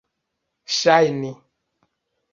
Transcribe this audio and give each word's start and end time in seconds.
ŝajni 0.77 1.31